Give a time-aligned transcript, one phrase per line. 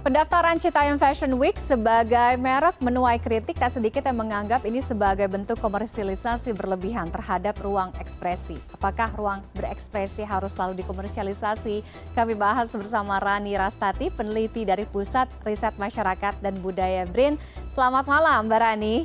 [0.00, 5.60] Pendaftaran Citayam Fashion Week sebagai merek menuai kritik tak sedikit yang menganggap ini sebagai bentuk
[5.60, 8.56] komersialisasi berlebihan terhadap ruang ekspresi.
[8.72, 11.84] Apakah ruang berekspresi harus selalu dikomersialisasi?
[12.16, 17.36] Kami bahas bersama Rani Rastati, peneliti dari Pusat Riset Masyarakat dan Budaya BRIN.
[17.76, 19.04] Selamat malam Mbak Rani.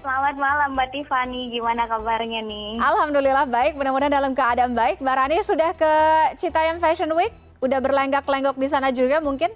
[0.00, 2.80] Selamat malam Mbak Tiffany, gimana kabarnya nih?
[2.80, 5.04] Alhamdulillah baik, mudah-mudahan dalam keadaan baik.
[5.04, 5.92] Mbak Rani sudah ke
[6.40, 7.47] Citayam Fashion Week?
[7.58, 9.50] Udah berlenggak-lenggok di sana juga mungkin?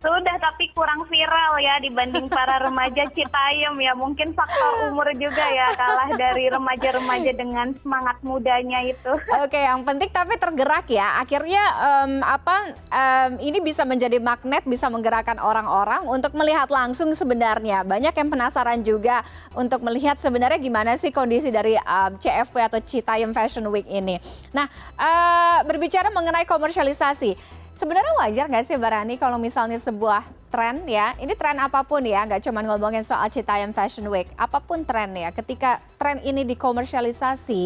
[0.00, 3.92] Sudah, tapi kurang viral ya dibanding para remaja Citayam ya.
[3.92, 9.12] Mungkin faktor umur juga ya kalah dari remaja-remaja dengan semangat mudanya itu.
[9.44, 11.20] Oke, yang penting tapi tergerak ya.
[11.20, 17.84] Akhirnya um, apa um, ini bisa menjadi magnet, bisa menggerakkan orang-orang untuk melihat langsung sebenarnya.
[17.84, 19.20] Banyak yang penasaran juga
[19.52, 24.16] untuk melihat sebenarnya gimana sih kondisi dari um, CFW atau Citayam Fashion Week ini.
[24.56, 24.64] Nah,
[24.96, 31.14] uh, berbicara mengenai komersialisasi sebenarnya wajar nggak sih Mbak Rani kalau misalnya sebuah tren ya,
[31.22, 35.14] ini tren apa pun ya, nggak cuma ngomongin soal Citayam Fashion Week, apa pun tren
[35.14, 37.62] ya, ketika tren ini dikomersialisasi,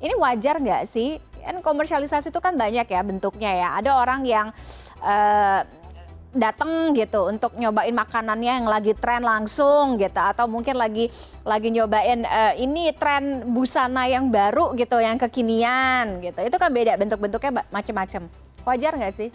[0.00, 1.20] ini wajar nggak sih?
[1.42, 3.68] Kan komersialisasi itu kan banyak ya bentuknya ya.
[3.82, 4.54] Ada orang yang
[5.02, 5.60] uh,
[6.32, 11.12] datang gitu untuk nyobain makanannya yang lagi tren langsung gitu atau mungkin lagi
[11.44, 16.96] lagi nyobain uh, ini tren busana yang baru gitu yang kekinian gitu itu kan beda
[16.96, 18.32] bentuk-bentuknya macam-macam
[18.64, 19.30] wajar nggak sih?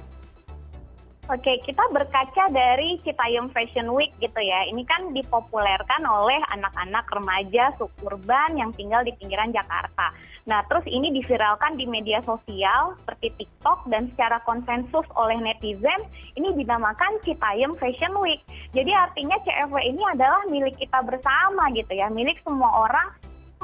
[1.27, 4.63] Oke, kita berkaca dari Citayam Fashion Week gitu ya.
[4.71, 10.15] Ini kan dipopulerkan oleh anak-anak remaja suburban yang tinggal di pinggiran Jakarta.
[10.47, 15.99] Nah, terus ini diviralkan di media sosial seperti TikTok dan secara konsensus oleh netizen,
[16.39, 18.39] ini dinamakan Citayam Fashion Week.
[18.71, 23.11] Jadi artinya CFW ini adalah milik kita bersama gitu ya, milik semua orang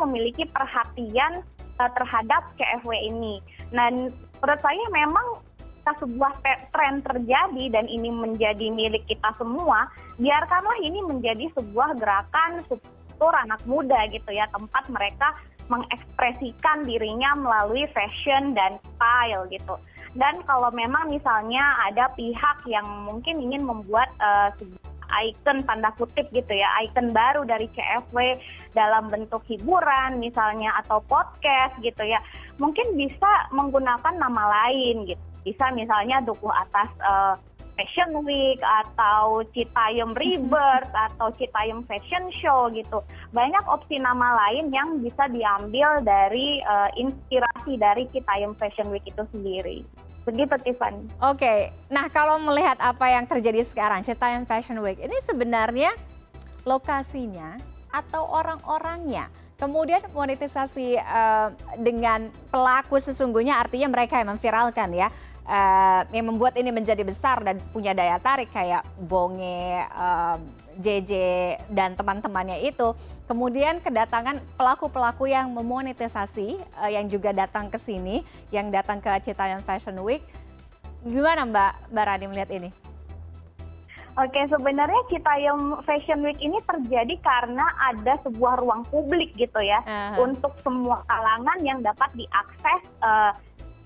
[0.04, 1.48] memiliki perhatian
[1.80, 3.40] uh, terhadap CFW ini.
[3.72, 5.40] Nah, menurut saya memang
[5.84, 6.32] ketika sebuah
[6.72, 13.60] tren terjadi dan ini menjadi milik kita semua, biarkanlah ini menjadi sebuah gerakan subkultur anak
[13.68, 15.36] muda gitu ya, tempat mereka
[15.68, 19.76] mengekspresikan dirinya melalui fashion dan style gitu.
[20.16, 21.60] Dan kalau memang misalnya
[21.92, 24.56] ada pihak yang mungkin ingin membuat uh,
[25.20, 28.40] icon tanda kutip gitu ya, icon baru dari CFW
[28.72, 32.24] dalam bentuk hiburan misalnya atau podcast gitu ya,
[32.56, 37.36] mungkin bisa menggunakan nama lain gitu bisa misalnya dukuh atas uh,
[37.74, 43.02] Fashion Week atau Citayam Rebirth atau Citayam Fashion Show gitu.
[43.34, 49.24] Banyak opsi nama lain yang bisa diambil dari uh, inspirasi dari Citayam Fashion Week itu
[49.34, 49.82] sendiri.
[50.24, 51.04] Begitu Tiffany.
[51.20, 51.60] Oke, okay.
[51.92, 55.92] nah kalau melihat apa yang terjadi sekarang Citayam Fashion Week ini sebenarnya
[56.64, 57.60] lokasinya
[57.92, 59.28] atau orang-orangnya
[59.64, 65.08] kemudian monetisasi uh, dengan pelaku sesungguhnya artinya mereka yang memviralkan ya
[65.48, 70.38] uh, yang membuat ini menjadi besar dan punya daya tarik kayak Bonge, uh,
[70.80, 71.12] JJ
[71.70, 72.96] dan teman-temannya itu.
[73.30, 79.62] Kemudian kedatangan pelaku-pelaku yang memonetisasi uh, yang juga datang ke sini, yang datang ke Citayam
[79.64, 80.24] Fashion Week.
[81.04, 82.70] Gimana Mbak Mbak Rani melihat ini?
[84.14, 89.90] Oke, sebenarnya Citayam Fashion Week ini terjadi karena ada sebuah ruang publik gitu ya, uh
[89.90, 90.30] -huh.
[90.30, 93.34] untuk semua kalangan yang dapat diakses uh,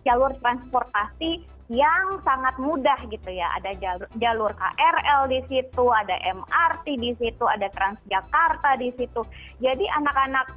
[0.08, 3.52] jalur transportasi yang sangat mudah gitu ya.
[3.60, 9.22] Ada jalur, jalur KRL di situ, ada MRT di situ, ada Transjakarta di situ.
[9.60, 10.48] Jadi anak-anak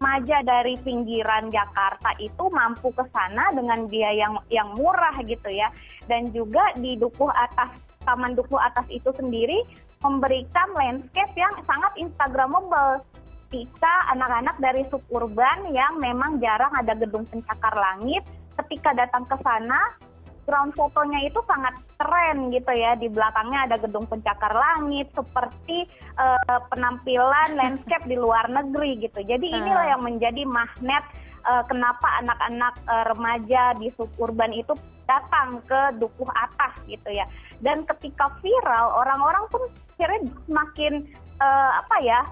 [0.00, 5.68] maja dari pinggiran Jakarta itu mampu ke sana dengan biaya yang yang murah gitu ya.
[6.06, 7.74] Dan juga di dukuh atas
[8.06, 9.60] Taman Dukuh atas itu sendiri
[10.00, 13.04] memberikan landscape yang sangat instagramable
[13.50, 18.24] ketika anak-anak dari suburban yang memang jarang ada gedung pencakar langit
[18.70, 19.98] ketika datang ke sana
[20.46, 22.94] ground fotonya itu sangat keren gitu ya.
[22.94, 29.26] Di belakangnya ada gedung pencakar langit seperti uh, penampilan landscape di luar negeri gitu.
[29.26, 31.02] Jadi inilah yang menjadi magnet
[31.50, 34.70] uh, kenapa anak-anak uh, remaja di suburban itu
[35.10, 37.26] datang ke dukuh atas gitu ya.
[37.58, 39.66] Dan ketika viral orang-orang pun
[39.98, 41.10] akhirnya semakin
[41.42, 42.22] uh, apa ya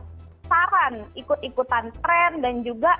[0.46, 2.96] saran ikut-ikutan tren dan juga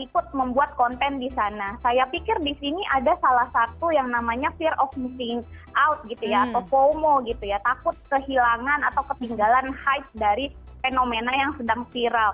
[0.00, 1.76] ikut membuat konten di sana.
[1.84, 5.44] Saya pikir di sini ada salah satu yang namanya fear of missing
[5.76, 6.56] out gitu ya, hmm.
[6.56, 10.48] atau FOMO gitu ya, takut kehilangan atau ketinggalan hype dari
[10.80, 12.32] fenomena yang sedang viral.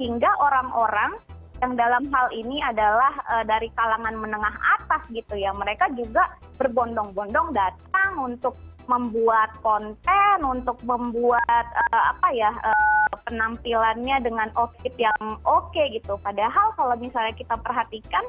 [0.00, 1.18] Hingga orang-orang
[1.58, 7.50] yang dalam hal ini adalah uh, dari kalangan menengah atas gitu ya, mereka juga berbondong-bondong
[7.50, 8.54] datang untuk
[8.88, 16.16] membuat konten, untuk membuat uh, apa ya uh, penampilannya dengan outfit yang oke okay, gitu.
[16.24, 18.24] Padahal kalau misalnya kita perhatikan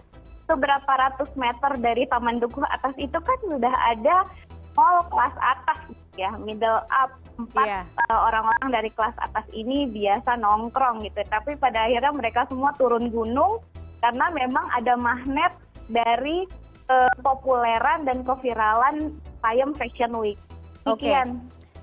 [0.45, 4.27] beberapa ratus meter dari Taman Dukuh atas itu kan sudah ada
[4.75, 5.79] mall kelas atas
[6.19, 7.83] ya, middle up empat yeah.
[7.87, 8.11] Iya.
[8.11, 11.23] uh, orang-orang dari kelas atas ini biasa nongkrong gitu.
[11.31, 13.63] Tapi pada akhirnya mereka semua turun gunung
[14.03, 15.55] karena memang ada magnet
[15.87, 16.43] dari
[16.91, 20.39] uh, populeran dan keviralan Payem Fashion Week.
[20.83, 21.07] Oke.
[21.07, 21.23] Okay.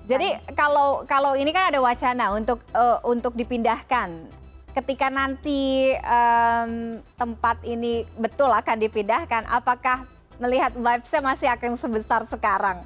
[0.07, 4.39] Jadi kalau kalau ini kan ada wacana untuk uh, untuk dipindahkan.
[4.71, 10.05] Ketika nanti um, tempat ini betul akan dipindahkan, apakah
[10.37, 12.85] melihat vibes-nya masih akan sebesar sekarang?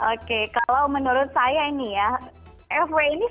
[0.00, 2.14] Oke, kalau menurut saya ini ya,
[2.70, 3.26] FW ini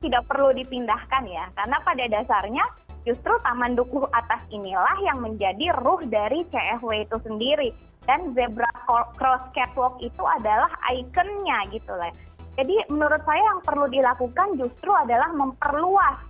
[0.00, 2.64] tidak perlu dipindahkan ya, karena pada dasarnya
[3.08, 7.72] justru Taman Dukuh atas inilah yang menjadi ruh dari CFW itu sendiri.
[8.04, 8.68] Dan zebra
[9.16, 12.12] cross catwalk itu adalah ikonnya gitu lah.
[12.60, 16.27] Jadi menurut saya yang perlu dilakukan justru adalah memperluas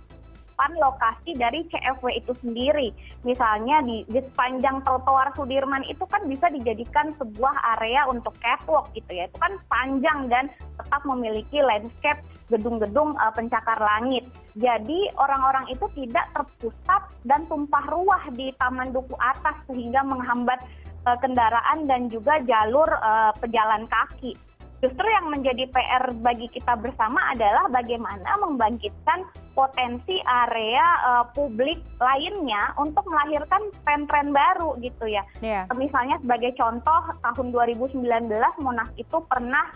[0.59, 2.91] delapan lokasi dari CFW itu sendiri.
[3.23, 9.07] Misalnya di, di sepanjang trotoar Sudirman itu kan bisa dijadikan sebuah area untuk catwalk gitu
[9.07, 9.31] ya.
[9.31, 12.19] Itu kan panjang dan tetap memiliki landscape
[12.51, 14.27] gedung-gedung uh, pencakar langit.
[14.59, 20.59] Jadi orang-orang itu tidak terpusat dan tumpah ruah di Taman Duku atas sehingga menghambat
[21.07, 24.35] uh, kendaraan dan juga jalur uh, pejalan kaki
[24.79, 32.71] justru yang menjadi PR bagi kita bersama adalah bagaimana membangkitkan potensi area uh, publik lainnya
[32.79, 35.23] untuk melahirkan tren-tren baru gitu ya.
[35.43, 35.67] Yeah.
[35.75, 38.07] Misalnya sebagai contoh tahun 2019
[38.63, 39.67] Monas itu pernah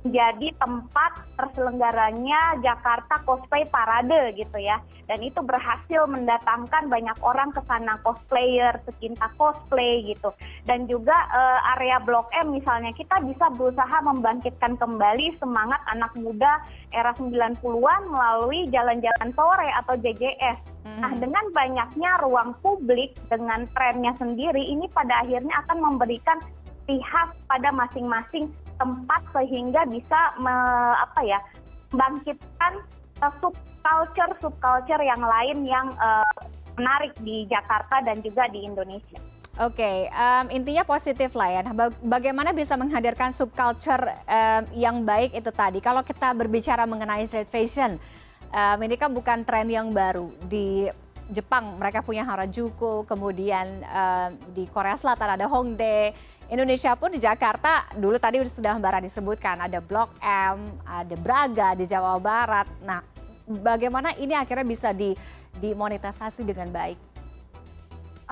[0.00, 4.80] menjadi tempat terselenggaranya Jakarta Cosplay Parade gitu ya.
[5.04, 10.30] Dan itu berhasil mendatangkan banyak orang ke sana cosplayer, pecinta cosplay gitu.
[10.64, 16.62] Dan juga uh, area Blok M misalnya kita bisa berusaha membangkitkan kembali semangat anak muda
[16.94, 20.58] era 90-an melalui jalan-jalan sore atau JJS.
[20.86, 21.00] Hmm.
[21.04, 26.38] Nah, dengan banyaknya ruang publik dengan trennya sendiri ini pada akhirnya akan memberikan
[26.88, 28.50] pihak pada masing-masing
[28.80, 30.54] tempat sehingga bisa me,
[30.96, 31.38] apa ya
[31.92, 32.80] bangkitkan
[33.20, 36.24] uh, subculture subculture yang lain yang uh,
[36.80, 39.20] menarik di Jakarta dan juga di Indonesia.
[39.60, 41.60] Oke, okay, um, intinya positif lah ya.
[41.60, 45.84] Nah, bagaimana bisa menghadirkan subculture um, yang baik itu tadi?
[45.84, 48.00] Kalau kita berbicara mengenai street fashion,
[48.54, 50.88] um, ini kan bukan tren yang baru di
[51.28, 51.76] Jepang.
[51.76, 56.16] Mereka punya Harajuku, kemudian um, di Korea Selatan ada Hongdae,
[56.50, 61.78] Indonesia pun di Jakarta dulu tadi sudah Mbak Rani disebutkan ada Blok M, ada Braga
[61.78, 62.66] di Jawa Barat.
[62.82, 63.06] Nah,
[63.46, 65.14] bagaimana ini akhirnya bisa di
[65.62, 66.98] dimonetisasi dengan baik?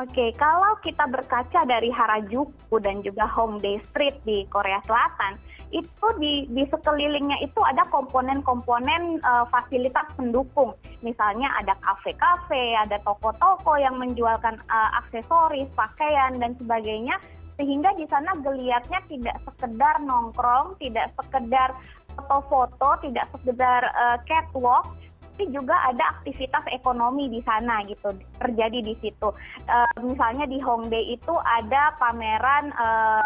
[0.03, 5.39] Oke, kalau kita berkaca dari Harajuku dan juga Hongdae Street di Korea Selatan,
[5.75, 10.75] itu di, di sekelilingnya itu ada komponen-komponen uh, fasilitas pendukung.
[11.03, 17.19] Misalnya ada kafe-kafe, ada toko-toko yang menjualkan uh, aksesoris, pakaian, dan sebagainya
[17.59, 21.75] sehingga di sana geliatnya tidak sekedar nongkrong, tidak sekedar
[22.15, 24.95] foto-foto, tidak sekedar uh, catwalk,
[25.39, 28.11] tapi juga ada aktivitas ekonomi di sana gitu
[28.43, 29.31] terjadi di situ.
[29.71, 33.23] Uh, misalnya di Hongdae itu ada pameran uh,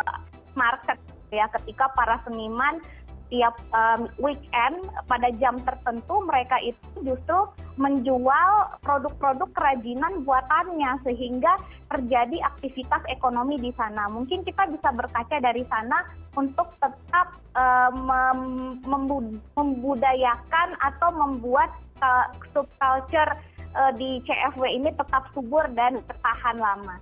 [0.52, 1.00] market
[1.32, 2.84] ya ketika para seniman
[3.32, 7.49] tiap um, weekend pada jam tertentu mereka itu justru
[7.81, 11.56] menjual produk-produk kerajinan buatannya sehingga
[11.88, 14.12] terjadi aktivitas ekonomi di sana.
[14.12, 16.05] Mungkin kita bisa berkaca dari sana
[16.36, 17.32] untuk tetap
[17.93, 18.81] mem
[19.56, 21.69] membudayakan atau membuat
[22.01, 23.32] uh, subculture
[23.77, 26.96] uh, di CFW ini tetap subur dan bertahan lama.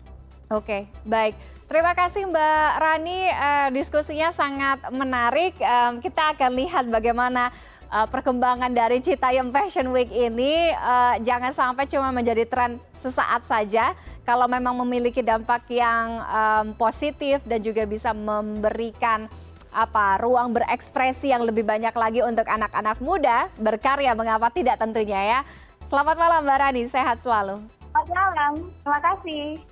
[0.51, 1.39] Oke, baik.
[1.71, 5.55] Terima kasih Mbak Rani, uh, diskusinya sangat menarik.
[5.63, 7.55] Um, kita akan lihat bagaimana
[7.87, 10.75] uh, perkembangan dari Citayam Fashion Week ini.
[10.75, 13.95] Uh, jangan sampai cuma menjadi tren sesaat saja.
[14.27, 19.31] Kalau memang memiliki dampak yang um, positif dan juga bisa memberikan
[19.71, 25.41] apa ruang berekspresi yang lebih banyak lagi untuk anak-anak muda berkarya, mengapa tidak tentunya ya.
[25.87, 27.63] Selamat malam Mbak Rani, sehat selalu.
[27.95, 28.53] Selamat malam,
[28.83, 29.70] terima kasih.